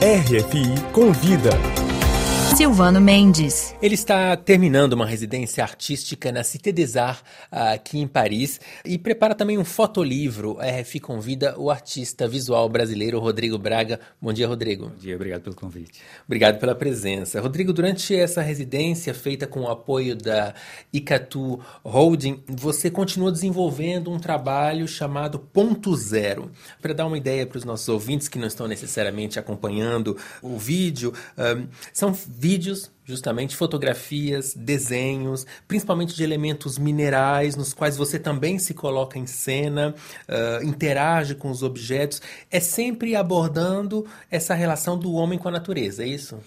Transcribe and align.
RFI 0.00 0.80
Convida. 0.92 1.79
Silvano 2.56 3.00
Mendes. 3.00 3.74
Ele 3.80 3.94
está 3.94 4.36
terminando 4.36 4.92
uma 4.92 5.06
residência 5.06 5.62
artística 5.62 6.32
na 6.32 6.42
Cité 6.42 6.72
des 6.72 6.96
Arts, 6.96 7.24
aqui 7.50 7.98
em 7.98 8.06
Paris, 8.06 8.60
e 8.84 8.98
prepara 8.98 9.34
também 9.34 9.56
um 9.56 9.64
fotolivro. 9.64 10.58
A 10.60 10.66
RFI 10.80 11.00
convida 11.00 11.58
o 11.58 11.70
artista 11.70 12.28
visual 12.28 12.68
brasileiro 12.68 13.18
Rodrigo 13.18 13.56
Braga. 13.56 14.00
Bom 14.20 14.32
dia, 14.32 14.46
Rodrigo. 14.46 14.88
Bom 14.88 14.96
dia, 14.96 15.14
obrigado 15.14 15.42
pelo 15.42 15.54
convite. 15.54 16.00
Obrigado 16.26 16.58
pela 16.58 16.74
presença. 16.74 17.40
Rodrigo, 17.40 17.72
durante 17.72 18.14
essa 18.14 18.42
residência 18.42 19.14
feita 19.14 19.46
com 19.46 19.60
o 19.60 19.70
apoio 19.70 20.14
da 20.16 20.52
Icatu 20.92 21.60
Holding, 21.84 22.42
você 22.48 22.90
continua 22.90 23.32
desenvolvendo 23.32 24.10
um 24.10 24.18
trabalho 24.18 24.86
chamado 24.86 25.38
Ponto 25.38 25.96
Zero. 25.96 26.50
Para 26.82 26.92
dar 26.92 27.06
uma 27.06 27.16
ideia 27.16 27.46
para 27.46 27.58
os 27.58 27.64
nossos 27.64 27.88
ouvintes 27.88 28.28
que 28.28 28.38
não 28.38 28.48
estão 28.48 28.66
necessariamente 28.66 29.38
acompanhando 29.38 30.16
o 30.42 30.58
vídeo, 30.58 31.14
um, 31.38 31.66
são 31.92 32.12
vídeos, 32.40 32.90
justamente 33.04 33.54
fotografias, 33.54 34.54
desenhos, 34.54 35.46
principalmente 35.68 36.14
de 36.14 36.24
elementos 36.24 36.78
minerais, 36.78 37.54
nos 37.54 37.74
quais 37.74 37.98
você 37.98 38.18
também 38.18 38.58
se 38.58 38.72
coloca 38.72 39.18
em 39.18 39.26
cena, 39.26 39.94
uh, 40.26 40.64
interage 40.64 41.34
com 41.34 41.50
os 41.50 41.62
objetos, 41.62 42.22
é 42.50 42.58
sempre 42.58 43.14
abordando 43.14 44.06
essa 44.30 44.54
relação 44.54 44.98
do 44.98 45.12
homem 45.12 45.38
com 45.38 45.48
a 45.48 45.52
natureza, 45.52 46.02
é 46.02 46.06
isso? 46.06 46.38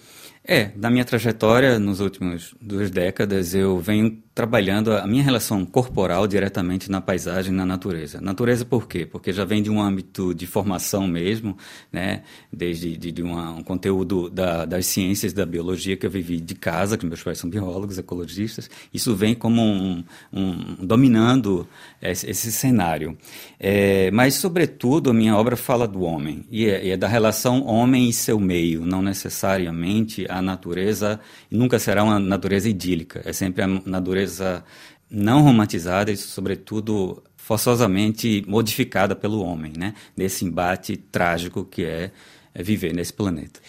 É, 0.46 0.72
na 0.76 0.90
minha 0.90 1.04
trajetória, 1.04 1.78
nos 1.78 2.00
últimos 2.00 2.54
duas 2.60 2.90
décadas, 2.90 3.54
eu 3.54 3.78
venho 3.78 4.20
trabalhando 4.34 4.92
a 4.92 5.06
minha 5.06 5.22
relação 5.22 5.64
corporal 5.64 6.26
diretamente 6.26 6.90
na 6.90 7.00
paisagem, 7.00 7.52
na 7.52 7.64
natureza. 7.64 8.20
Natureza 8.20 8.64
por 8.64 8.88
quê? 8.88 9.06
Porque 9.06 9.32
já 9.32 9.44
vem 9.44 9.62
de 9.62 9.70
um 9.70 9.80
âmbito 9.80 10.34
de 10.34 10.44
formação 10.44 11.06
mesmo, 11.06 11.56
né? 11.92 12.22
Desde 12.52 12.96
de, 12.96 13.12
de 13.12 13.22
uma, 13.22 13.50
um 13.52 13.62
conteúdo 13.62 14.28
da, 14.28 14.64
das 14.64 14.86
ciências 14.86 15.32
da 15.32 15.46
biologia 15.46 15.96
que 15.96 16.04
eu 16.04 16.10
vivi 16.10 16.40
de 16.40 16.56
casa, 16.56 16.98
que 16.98 17.06
meus 17.06 17.22
pais 17.22 17.38
são 17.38 17.48
biólogos, 17.48 17.96
ecologistas. 17.96 18.68
Isso 18.92 19.14
vem 19.14 19.36
como 19.36 19.62
um, 19.62 20.04
um 20.32 20.84
dominando 20.84 21.68
esse, 22.02 22.28
esse 22.28 22.50
cenário. 22.50 23.16
É, 23.60 24.10
mas, 24.10 24.34
sobretudo, 24.34 25.10
a 25.10 25.14
minha 25.14 25.36
obra 25.36 25.56
fala 25.56 25.86
do 25.86 26.02
homem 26.02 26.44
e 26.50 26.66
é, 26.66 26.88
é 26.88 26.96
da 26.96 27.06
relação 27.06 27.64
homem 27.64 28.08
e 28.08 28.12
seu 28.12 28.40
meio, 28.40 28.84
não 28.84 29.00
necessariamente 29.00 30.26
a 30.28 30.42
natureza. 30.42 31.20
Nunca 31.48 31.78
será 31.78 32.02
uma 32.02 32.18
natureza 32.18 32.68
idílica. 32.68 33.22
É 33.24 33.32
sempre 33.32 33.62
a 33.62 33.66
natureza 33.68 34.23
natureza 34.24 34.64
não 35.10 35.42
romantizada 35.42 36.10
e, 36.10 36.16
sobretudo, 36.16 37.22
forçosamente 37.36 38.42
modificada 38.48 39.14
pelo 39.14 39.42
homem, 39.42 39.72
né? 39.76 39.94
Nesse 40.16 40.44
embate 40.44 40.96
trágico 40.96 41.64
que 41.64 41.84
é, 41.84 42.10
é 42.54 42.62
viver 42.62 42.94
nesse 42.94 43.12
planeta. 43.12 43.60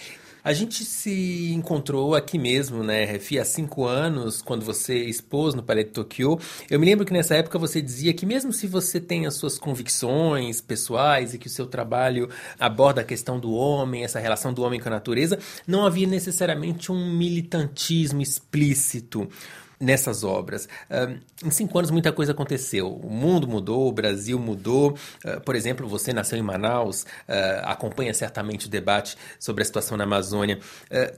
A 0.44 0.54
gente 0.54 0.86
se 0.86 1.52
encontrou 1.56 2.14
aqui 2.14 2.38
mesmo, 2.38 2.84
né, 2.84 3.04
Refi, 3.04 3.40
há 3.40 3.44
cinco 3.44 3.84
anos, 3.84 4.44
quando 4.44 4.64
você 4.64 4.96
expôs 4.96 5.56
no 5.56 5.64
Palais 5.64 5.88
de 5.88 5.92
Tokyo. 5.92 6.38
Eu 6.70 6.80
me 6.80 6.86
lembro 6.86 7.04
que 7.04 7.12
nessa 7.12 7.34
época 7.34 7.58
você 7.58 7.82
dizia 7.82 8.14
que 8.14 8.28
mesmo 8.28 8.54
se 8.54 8.68
você 8.68 9.00
tem 9.00 9.26
as 9.26 9.34
suas 9.34 9.58
convicções 9.58 10.62
pessoais 10.62 11.34
e 11.34 11.40
que 11.40 11.48
o 11.48 11.50
seu 11.50 11.66
trabalho 11.66 12.30
aborda 12.60 13.02
a 13.02 13.04
questão 13.04 13.40
do 13.40 13.54
homem, 13.54 14.04
essa 14.04 14.20
relação 14.20 14.54
do 14.54 14.62
homem 14.62 14.80
com 14.80 14.88
a 14.88 14.92
natureza, 14.92 15.40
não 15.66 15.84
havia 15.84 16.06
necessariamente 16.06 16.92
um 16.92 17.18
militantismo 17.18 18.22
explícito 18.22 19.28
nessas 19.80 20.24
obras. 20.24 20.68
Uh, 20.90 21.20
em 21.46 21.52
cinco 21.52 21.78
anos, 21.78 21.92
muita 21.92 22.12
coisa 22.12 22.32
aconteceu. 22.32 22.88
O 22.88 23.10
mundo 23.10 23.48
mudou, 23.48 23.88
o 23.88 23.92
Brasil 23.92 24.40
mudou. 24.40 24.98
Uh, 25.24 25.42
por 25.42 25.56
exemplo, 25.56 25.88
você 25.88 26.14
nasceu 26.14 26.38
em 26.38 26.42
Manaus, 26.42 27.04
uh, 27.04 27.64
acompanha 27.64 28.14
certamente 28.14 28.68
o 28.68 28.70
debate 28.70 29.18
sobre 29.40 29.62
a 29.62 29.66
situação 29.66 29.98
na 29.98 30.04
Amazônia. 30.04 30.60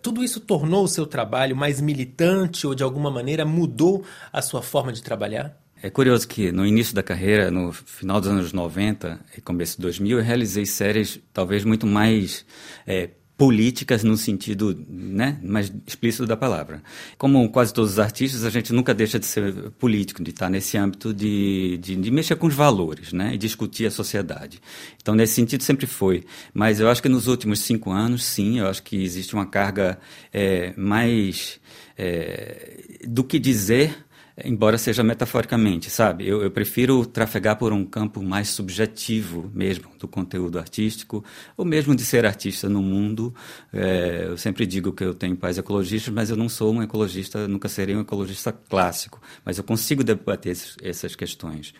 tudo 0.01 0.23
isso 0.23 0.39
tornou 0.39 0.83
o 0.83 0.87
seu 0.87 1.05
trabalho 1.05 1.55
mais 1.55 1.81
militante 1.81 2.65
ou, 2.65 2.73
de 2.73 2.83
alguma 2.83 3.11
maneira, 3.11 3.45
mudou 3.45 4.03
a 4.31 4.41
sua 4.41 4.61
forma 4.61 4.91
de 4.91 5.01
trabalhar? 5.03 5.57
É 5.81 5.91
curioso 5.91 6.27
que 6.27 6.51
no 6.51 6.65
início 6.65 6.95
da 6.95 7.03
carreira, 7.03 7.51
no 7.51 7.71
final 7.71 8.19
dos 8.19 8.29
anos 8.29 8.51
90 8.51 9.19
e 9.37 9.41
começo 9.41 9.75
de 9.75 9.83
2000, 9.83 10.17
eu 10.17 10.23
realizei 10.23 10.65
séries 10.65 11.19
talvez 11.31 11.63
muito 11.63 11.85
mais 11.85 12.43
é, 12.85 13.11
políticas 13.37 14.03
no 14.03 14.17
sentido 14.17 14.83
né, 14.89 15.37
mais 15.43 15.71
explícito 15.85 16.25
da 16.25 16.35
palavra. 16.35 16.81
Como 17.17 17.47
quase 17.49 17.71
todos 17.71 17.91
os 17.91 17.99
artistas, 17.99 18.43
a 18.43 18.49
gente 18.49 18.73
nunca 18.73 18.95
deixa 18.95 19.19
de 19.19 19.27
ser 19.27 19.53
político, 19.77 20.23
de 20.23 20.31
estar 20.31 20.49
nesse 20.49 20.75
âmbito 20.75 21.13
de, 21.13 21.77
de, 21.77 21.95
de, 21.95 22.11
mexer 22.11 22.35
com 22.35 22.47
os 22.47 22.55
valores 22.55 23.13
né, 23.13 23.35
e 23.35 23.37
discutir 23.37 23.85
a 23.85 23.91
sociedade. 23.91 24.59
Então, 24.99 25.13
nesse 25.13 25.35
sentido, 25.35 25.61
sempre 25.61 25.85
foi. 25.85 26.23
Mas 26.51 26.79
eu 26.79 26.89
acho 26.89 27.01
que 27.01 27.09
nos 27.09 27.27
últimos 27.27 27.59
cinco 27.59 27.91
anos, 27.91 28.25
sim, 28.25 28.57
eu 28.57 28.67
acho 28.67 28.81
que 28.81 29.03
existe 29.03 29.35
uma 29.35 29.45
carga 29.45 29.99
é, 30.33 30.73
mais 30.75 31.59
é, 31.95 33.01
do 33.07 33.23
que 33.23 33.37
dizer 33.37 34.06
embora 34.45 34.77
seja 34.77 35.03
metaforicamente, 35.03 35.89
sabe? 35.89 36.27
Eu, 36.27 36.43
eu, 36.43 36.51
prefiro 36.51 37.05
trafegar 37.05 37.57
por 37.57 37.73
um 37.73 37.83
campo 37.83 38.21
mais 38.21 38.49
subjetivo 38.49 39.49
mesmo 39.53 39.89
do 39.97 40.07
conteúdo 40.07 40.59
artístico, 40.59 41.23
ou 41.55 41.65
mesmo 41.65 41.95
de 41.95 42.05
ser 42.05 42.25
artista 42.25 42.69
no 42.69 42.81
mundo. 42.81 43.33
É, 43.73 44.25
eu 44.27 44.37
sempre 44.37 44.65
digo 44.67 44.91
que 44.91 45.03
eu 45.03 45.13
tenho 45.13 45.35
pais 45.35 45.57
ecologistas, 45.57 46.13
mas 46.13 46.29
eu 46.29 46.35
não 46.35 46.47
sou 46.47 46.71
um 46.71 46.83
ecologista, 46.83 47.47
nunca 47.47 47.67
serei 47.67 47.95
um 47.95 48.01
ecologista 48.01 48.51
clássico, 48.51 49.19
mas 49.43 49.57
eu 49.57 49.63
consigo 49.63 50.03
debater 50.03 50.51
esses, 50.51 50.75
essas 50.83 51.15
questões, 51.15 51.73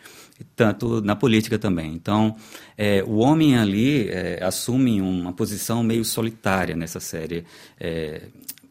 tanto 0.56 1.00
na 1.00 1.14
política 1.14 1.58
também. 1.58 1.94
Então, 1.94 2.34
é, 2.76 3.04
o 3.04 3.18
homem 3.18 3.56
ali 3.56 4.08
é, 4.08 4.42
assume 4.42 5.00
uma 5.00 5.32
posição 5.32 5.82
meio 5.84 6.04
solitária 6.04 6.74
nessa 6.74 6.98
série 6.98 7.44
é, 7.78 8.22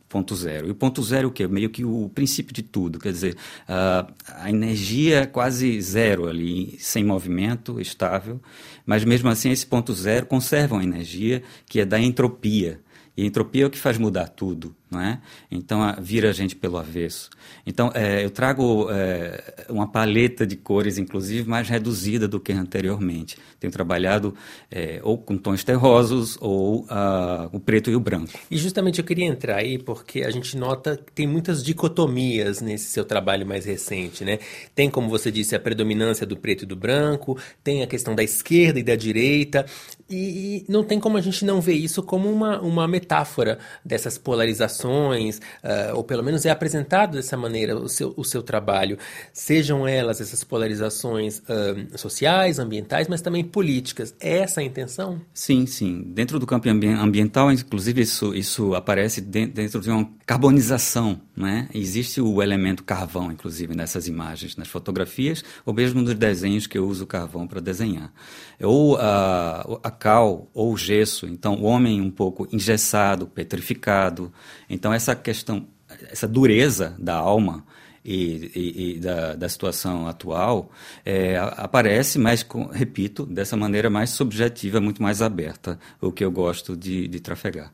ponto 0.07 0.35
zero. 0.35 0.67
E 0.67 0.71
o 0.71 0.75
ponto 0.75 1.03
zero 1.03 1.27
é 1.27 1.29
o 1.29 1.31
quê? 1.31 1.47
Meio 1.47 1.69
que 1.69 1.83
o 1.83 2.09
princípio 2.13 2.53
de 2.53 2.63
tudo, 2.63 2.99
quer 2.99 3.11
dizer, 3.11 3.35
a, 3.67 4.07
a 4.39 4.49
energia 4.49 5.21
é 5.21 5.25
quase 5.25 5.81
zero 5.81 6.27
ali, 6.27 6.77
sem 6.79 7.03
movimento, 7.03 7.79
estável, 7.79 8.41
mas 8.85 9.03
mesmo 9.03 9.29
assim 9.29 9.51
esse 9.51 9.65
ponto 9.65 9.93
zero 9.93 10.25
conserva 10.25 10.75
uma 10.75 10.83
energia 10.83 11.43
que 11.65 11.79
é 11.79 11.85
da 11.85 11.99
entropia. 11.99 12.79
E 13.17 13.23
a 13.23 13.25
entropia 13.25 13.63
é 13.63 13.67
o 13.67 13.69
que 13.69 13.77
faz 13.79 13.97
mudar 13.97 14.27
tudo 14.27 14.75
não 14.89 15.01
é? 15.01 15.19
Então 15.51 15.79
vira 16.01 16.29
a 16.29 16.33
gente 16.33 16.55
pelo 16.55 16.77
avesso. 16.77 17.29
Então 17.65 17.91
é, 17.93 18.23
eu 18.23 18.29
trago 18.29 18.87
é, 18.89 19.65
uma 19.69 19.87
paleta 19.87 20.47
de 20.47 20.55
cores, 20.55 20.97
inclusive 20.97 21.47
mais 21.47 21.67
reduzida 21.67 22.27
do 22.27 22.39
que 22.39 22.53
anteriormente. 22.53 23.37
Tenho 23.59 23.71
trabalhado 23.71 24.33
é, 24.71 24.99
ou 25.03 25.17
com 25.17 25.37
tons 25.37 25.63
terrosos 25.63 26.37
ou 26.39 26.83
uh, 26.83 27.49
o 27.51 27.59
preto 27.59 27.89
e 27.89 27.95
o 27.95 27.99
branco. 27.99 28.31
E 28.49 28.57
justamente 28.57 28.99
eu 28.99 29.05
queria 29.05 29.25
entrar 29.25 29.57
aí 29.57 29.77
porque 29.77 30.21
a 30.21 30.31
gente 30.31 30.55
nota 30.55 30.95
que 30.95 31.11
tem 31.11 31.27
muitas 31.27 31.63
dicotomias 31.63 32.61
nesse 32.61 32.85
seu 32.85 33.03
trabalho 33.03 33.45
mais 33.45 33.65
recente, 33.65 34.23
né? 34.23 34.39
Tem, 34.73 34.89
como 34.89 35.09
você 35.09 35.31
disse, 35.31 35.55
a 35.55 35.59
predominância 35.59 36.25
do 36.25 36.37
preto 36.37 36.63
e 36.63 36.65
do 36.65 36.75
branco, 36.75 37.37
tem 37.63 37.83
a 37.83 37.87
questão 37.87 38.15
da 38.15 38.23
esquerda 38.23 38.79
e 38.79 38.83
da 38.83 38.95
direita, 38.95 39.65
e, 40.09 40.65
não 40.67 40.83
tem 40.83 40.99
como 40.99 41.17
a 41.17 41.21
gente 41.21 41.43
não 41.43 41.59
ver 41.59 41.73
isso 41.73 42.01
como 42.03 42.29
uma, 42.31 42.59
uma 42.61 42.87
metáfora 42.87 43.59
dessas 43.83 44.17
polarizações 44.17 45.37
uh, 45.37 45.95
ou 45.95 46.03
pelo 46.03 46.23
menos 46.23 46.45
é 46.45 46.49
apresentado 46.49 47.13
dessa 47.13 47.35
maneira 47.35 47.77
o 47.77 47.89
seu, 47.89 48.13
o 48.15 48.23
seu 48.23 48.41
trabalho, 48.41 48.97
sejam 49.33 49.87
elas 49.87 50.21
essas 50.21 50.43
polarizações 50.43 51.39
uh, 51.39 51.97
sociais, 51.97 52.59
ambientais, 52.59 53.07
mas 53.07 53.21
também 53.21 53.43
políticas. 53.43 54.15
É 54.19 54.39
essa 54.39 54.61
a 54.61 54.63
intenção? 54.63 55.21
Sim, 55.33 55.65
sim. 55.65 56.03
Dentro 56.07 56.39
do 56.39 56.45
campo 56.45 56.69
ambiental, 56.69 57.51
inclusive, 57.51 58.01
isso, 58.01 58.33
isso 58.33 58.75
aparece 58.75 59.21
dentro 59.21 59.81
de 59.81 59.89
uma 59.89 60.09
carbonização. 60.25 61.21
Né? 61.35 61.69
Existe 61.73 62.19
o 62.19 62.41
elemento 62.41 62.83
carvão, 62.83 63.31
inclusive, 63.31 63.75
nessas 63.75 64.07
imagens, 64.07 64.55
nas 64.55 64.67
fotografias, 64.67 65.43
ou 65.65 65.73
mesmo 65.73 66.01
nos 66.01 66.15
desenhos 66.15 66.65
que 66.65 66.77
eu 66.77 66.87
uso 66.87 67.05
carvão 67.05 67.47
para 67.47 67.59
desenhar. 67.59 68.11
Ou 68.59 68.97
a, 68.97 69.79
a 69.83 69.91
cal, 69.99 70.49
ou 70.53 70.75
gesso. 70.77 71.25
Então, 71.25 71.55
o 71.55 71.63
homem 71.63 72.01
um 72.01 72.11
pouco 72.11 72.47
engessado, 72.51 73.27
petrificado, 73.27 74.31
então, 74.69 74.93
essa 74.93 75.15
questão, 75.15 75.67
essa 76.09 76.27
dureza 76.27 76.95
da 76.99 77.15
alma 77.15 77.65
e, 78.07 78.51
e, 78.55 78.91
e 78.95 78.99
da, 78.99 79.35
da, 79.35 79.49
situação 79.49 80.07
atual 80.07 80.71
é, 81.05 81.37
aparece, 81.37 82.17
mas, 82.17 82.41
com, 82.41 82.67
repito, 82.67 83.25
dessa 83.25 83.57
maneira 83.57 83.89
mais 83.89 84.11
subjetiva, 84.11 84.79
muito 84.79 85.03
mais 85.03 85.21
aberta, 85.21 85.77
o 85.99 86.09
que 86.09 86.23
eu 86.23 86.31
gosto 86.31 86.77
de, 86.77 87.05
de 87.07 87.19
trafegar. 87.19 87.73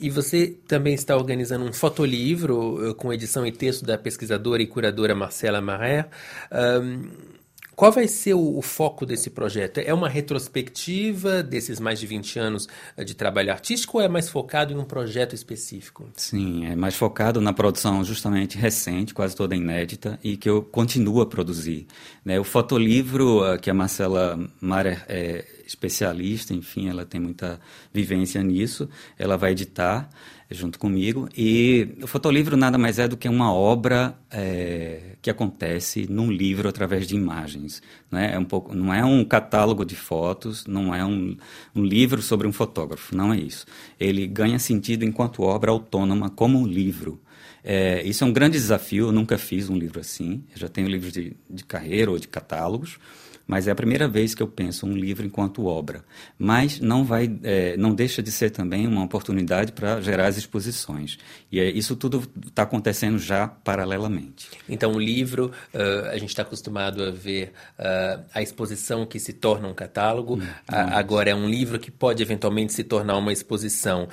E 0.00 0.08
você 0.08 0.56
também 0.66 0.94
está 0.94 1.14
organizando 1.14 1.66
um 1.66 1.72
fotolivro 1.72 2.90
eh, 2.90 2.94
com 2.94 3.12
edição 3.12 3.46
e 3.46 3.52
texto 3.52 3.84
da 3.84 3.96
pesquisadora 3.96 4.62
e 4.62 4.66
curadora 4.66 5.14
Marcela 5.14 5.60
Marais. 5.60 6.06
Um, 6.50 7.33
qual 7.74 7.92
vai 7.92 8.06
ser 8.08 8.34
o, 8.34 8.58
o, 8.58 8.62
foco 8.62 9.04
desse 9.04 9.30
projeto? 9.30 9.78
É 9.78 9.92
uma 9.92 10.08
retrospectiva 10.08 11.42
desses 11.42 11.80
mais 11.80 11.98
de 11.98 12.06
20 12.06 12.38
anos 12.38 12.68
eh, 12.96 13.04
de 13.04 13.14
trabalho 13.14 13.50
artístico 13.50 13.98
ou 13.98 14.04
é 14.04 14.08
mais 14.08 14.28
focado 14.28 14.72
em 14.72 14.76
um 14.76 14.84
projeto 14.84 15.34
específico? 15.34 16.08
Sim, 16.16 16.66
é 16.66 16.76
mais 16.76 16.94
focado 16.94 17.40
na 17.40 17.52
produção 17.52 18.04
justamente 18.04 18.56
recente, 18.56 19.12
quase 19.12 19.34
toda 19.34 19.56
inédita, 19.56 20.18
e 20.22 20.36
que 20.36 20.48
eu 20.48 20.62
continuo 20.62 21.20
a 21.20 21.26
produzir. 21.26 21.86
Né? 22.24 22.38
O 22.38 22.44
fotolivro 22.44 23.44
eh, 23.44 23.58
que 23.58 23.70
a 23.70 23.74
Marcela 23.74 24.38
Marer 24.60 25.04
é, 25.08 25.44
especialista, 25.66 26.54
enfim, 26.54 26.88
ela 26.88 27.04
tem 27.04 27.20
muita 27.20 27.60
vivência 27.92 28.42
nisso. 28.42 28.88
Ela 29.18 29.36
vai 29.36 29.52
editar 29.52 30.08
junto 30.54 30.78
comigo. 30.78 31.28
E 31.36 31.96
o 32.02 32.06
fotolivro 32.06 32.56
nada 32.56 32.78
mais 32.78 32.98
é 32.98 33.06
do 33.06 33.16
que 33.16 33.28
uma 33.28 33.52
obra 33.52 34.16
é, 34.30 35.16
que 35.20 35.30
acontece 35.30 36.06
num 36.08 36.30
livro 36.30 36.68
através 36.68 37.06
de 37.06 37.14
imagens. 37.14 37.82
Não 38.10 38.18
é, 38.18 38.34
é, 38.34 38.38
um 38.38 38.44
pouco, 38.44 38.74
não 38.74 38.92
é 38.92 39.04
um 39.04 39.24
catálogo 39.24 39.84
de 39.84 39.96
fotos, 39.96 40.66
não 40.66 40.94
é 40.94 41.04
um, 41.04 41.36
um 41.74 41.84
livro 41.84 42.22
sobre 42.22 42.46
um 42.46 42.52
fotógrafo, 42.52 43.14
não 43.14 43.32
é 43.32 43.38
isso. 43.38 43.66
Ele 43.98 44.26
ganha 44.26 44.58
sentido 44.58 45.04
enquanto 45.04 45.42
obra 45.42 45.70
autônoma, 45.70 46.30
como 46.30 46.58
um 46.58 46.66
livro. 46.66 47.20
É, 47.62 48.02
isso 48.06 48.22
é 48.22 48.26
um 48.26 48.32
grande 48.32 48.58
desafio, 48.58 49.06
eu 49.06 49.12
nunca 49.12 49.38
fiz 49.38 49.70
um 49.70 49.76
livro 49.76 49.98
assim. 49.98 50.44
Eu 50.52 50.60
já 50.60 50.68
tenho 50.68 50.86
livros 50.86 51.12
de, 51.12 51.34
de 51.48 51.64
carreira 51.64 52.10
ou 52.10 52.18
de 52.18 52.28
catálogos, 52.28 52.98
mas 53.46 53.68
é 53.68 53.70
a 53.70 53.74
primeira 53.74 54.08
vez 54.08 54.34
que 54.34 54.42
eu 54.42 54.48
penso 54.48 54.86
um 54.86 54.92
livro 54.92 55.26
enquanto 55.26 55.66
obra. 55.66 56.04
Mas 56.38 56.80
não 56.80 57.04
vai, 57.04 57.30
é, 57.42 57.76
não 57.76 57.94
deixa 57.94 58.22
de 58.22 58.32
ser 58.32 58.50
também 58.50 58.86
uma 58.86 59.04
oportunidade 59.04 59.72
para 59.72 60.00
gerar 60.00 60.26
as 60.26 60.36
exposições. 60.36 61.18
E 61.50 61.60
é, 61.60 61.68
isso 61.70 61.94
tudo 61.96 62.22
está 62.46 62.62
acontecendo 62.62 63.18
já 63.18 63.46
paralelamente. 63.46 64.48
Então, 64.68 64.92
o 64.92 64.98
livro, 64.98 65.52
uh, 65.72 66.08
a 66.10 66.18
gente 66.18 66.30
está 66.30 66.42
acostumado 66.42 67.02
a 67.02 67.10
ver 67.10 67.52
uh, 67.78 68.24
a 68.32 68.42
exposição 68.42 69.06
que 69.06 69.18
se 69.18 69.32
torna 69.32 69.68
um 69.68 69.74
catálogo. 69.74 70.36
Hum, 70.36 70.42
uh, 70.42 70.94
agora 70.94 71.30
é 71.30 71.34
um 71.34 71.48
livro 71.48 71.78
que 71.78 71.90
pode 71.90 72.22
eventualmente 72.22 72.72
se 72.72 72.84
tornar 72.84 73.16
uma 73.16 73.32
exposição. 73.32 74.08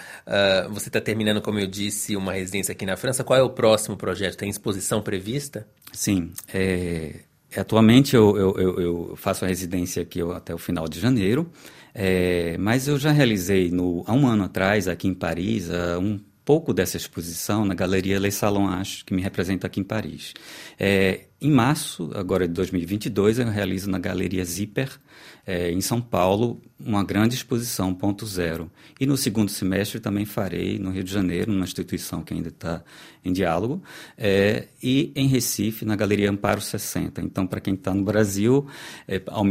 você 0.70 0.90
está 0.90 1.00
terminando, 1.00 1.42
como 1.42 1.60
eu 1.60 1.68
disse, 1.68 2.16
uma 2.16 2.34
residência 2.34 2.72
aqui 2.72 2.86
na 2.86 2.98
França. 2.98 3.24
Qual 3.24 3.38
é 3.38 3.44
o 3.44 3.50
próximo 3.50 3.96
projeto? 3.96 4.38
Tem 4.38 4.50
exposição 4.50 5.02
prevista? 5.02 5.68
Sim. 5.92 6.32
É, 6.54 7.22
Atualmente 7.56 8.16
eu, 8.16 8.38
eu, 8.38 8.80
eu, 8.80 9.14
faço 9.16 9.44
a 9.44 9.48
residência 9.48 10.02
aqui 10.02 10.22
até 10.22 10.54
o 10.54 10.58
final 10.58 10.88
de 10.88 11.00
janeiro, 11.00 11.52
é, 11.94 12.58
mas 12.58 12.88
eu 12.88 12.98
já 12.98 13.12
realizei 13.12 13.70
no, 13.70 14.04
há 14.08 14.14
um 14.14 14.26
ano 14.28 14.44
atrás, 14.46 14.88
aqui 14.88 15.08
em 15.08 15.14
Paris, 15.14 15.70
um 16.02 16.20
pouco 16.46 16.74
dessa 16.74 16.98
exposição 16.98 17.66
na 17.66 17.74
Galeria 17.74 18.20
Les 18.20 18.36
Salons 18.36 19.04
que 19.04 19.14
me 19.14 19.22
representa 19.22 19.68
aqui 19.68 19.80
em 19.80 19.84
Paris. 19.84 20.34
É, 20.80 21.26
em 21.42 21.50
março, 21.50 22.12
agora 22.14 22.48
de 22.48 22.54
2022, 22.54 23.40
eu 23.40 23.50
realizo 23.50 23.90
na 23.90 23.98
Galeria 23.98 24.46
Zipper, 24.46 25.00
é, 25.46 25.72
em 25.72 25.82
São 25.82 26.00
Paulo, 26.00 26.62
uma 26.80 27.04
grande 27.04 27.36
exposição 27.36 27.94
ponto 27.94 28.26
zero. 28.26 28.72
E 29.00 29.06
no 29.06 29.18
segundo 29.18 29.50
semestre 29.50 30.00
também 30.00 30.26
farei 30.26 30.78
no 30.78 30.92
Rio 30.92 31.04
de 31.04 31.12
Janeiro, 31.12 31.52
numa 31.52 31.64
instituição 31.64 32.22
que 32.24 32.34
ainda 32.34 32.50
está 32.50 32.84
em 33.24 33.32
diálogo, 33.32 33.82
é, 34.18 34.68
e 34.82 35.12
em 35.16 35.28
Recife, 35.28 35.86
na 35.86 35.96
Galeria 35.96 36.30
Amparo 36.30 36.60
60. 36.60 37.22
Então, 37.22 37.46
para 37.46 37.60
quem 37.60 37.76
está 37.76 37.94
no 37.94 38.04
Brasil, 38.04 38.68
é, 39.08 39.22
ao, 39.28 39.44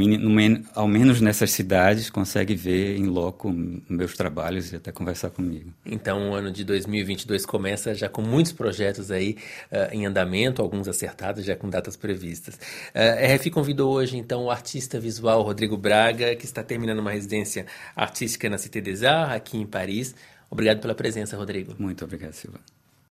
ao, 0.75 0.88
menos 0.88 1.20
nessas 1.20 1.50
cidades, 1.52 2.10
consegue 2.10 2.54
ver 2.54 2.96
em 2.96 3.06
loco 3.06 3.52
meus 3.88 4.16
trabalhos 4.16 4.72
e 4.72 4.76
até 4.76 4.90
conversar 4.90 5.31
comigo. 5.31 5.72
Então, 5.86 6.31
o 6.31 6.34
ano 6.34 6.50
de 6.50 6.64
2022 6.64 7.46
começa 7.46 7.94
já 7.94 8.08
com 8.08 8.22
muitos 8.22 8.52
projetos 8.52 9.10
aí 9.10 9.36
uh, 9.70 9.94
em 9.94 10.04
andamento, 10.04 10.62
alguns 10.62 10.88
acertados, 10.88 11.44
já 11.44 11.54
com 11.54 11.70
previstas. 11.97 12.55
Uh, 12.94 13.25
a 13.25 13.35
RF 13.35 13.50
convidou 13.50 13.93
hoje, 13.93 14.17
então, 14.17 14.44
o 14.44 14.50
artista 14.50 14.99
visual 14.99 15.43
Rodrigo 15.43 15.77
Braga, 15.77 16.35
que 16.37 16.44
está 16.44 16.62
terminando 16.62 16.99
uma 16.99 17.12
residência 17.12 17.67
artística 17.94 18.49
na 18.49 18.59
Cité 18.59 18.81
des 18.81 19.03
Arts, 19.03 19.35
aqui 19.35 19.59
em 19.59 19.67
Paris. 19.67 20.15
Obrigado 20.50 20.81
pela 20.81 20.94
presença, 20.94 21.37
Rodrigo. 21.37 21.75
Muito 21.79 22.05
obrigado, 22.05 22.32
Silva. 22.32 22.80